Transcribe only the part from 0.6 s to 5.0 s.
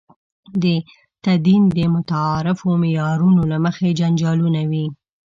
د تدین د متعارفو معیارونو له مخې جنجالونه وي.